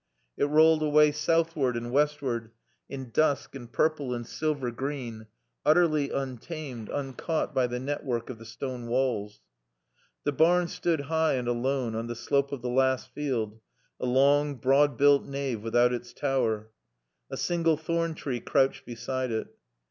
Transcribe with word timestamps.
It 0.35 0.45
rolled 0.45 0.81
away 0.81 1.11
southward 1.11 1.77
and 1.77 1.91
westward, 1.91 2.49
in 2.89 3.11
dusk 3.11 3.53
and 3.53 3.71
purple 3.71 4.15
and 4.15 4.25
silver 4.25 4.71
green, 4.71 5.27
utterly 5.63 6.09
untamed, 6.09 6.89
uncaught 6.89 7.53
by 7.53 7.67
the 7.67 7.79
network 7.79 8.31
of 8.31 8.39
the 8.39 8.45
stone 8.45 8.87
walls. 8.87 9.41
The 10.23 10.31
barn 10.31 10.67
stood 10.69 11.01
high 11.01 11.33
and 11.33 11.47
alone 11.47 11.93
on 11.93 12.07
the 12.07 12.15
slope 12.15 12.51
of 12.51 12.63
the 12.63 12.67
last 12.67 13.11
field, 13.13 13.59
a 13.99 14.07
long, 14.07 14.55
broad 14.55 14.97
built 14.97 15.25
nave 15.25 15.61
without 15.61 15.93
its 15.93 16.13
tower. 16.13 16.71
A 17.29 17.37
single 17.37 17.77
thorn 17.77 18.15
tree 18.15 18.39
crouched 18.39 18.87
beside 18.87 19.31
it. 19.31 19.55